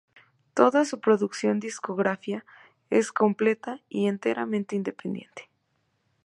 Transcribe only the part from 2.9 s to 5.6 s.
completa y enteramente independiente.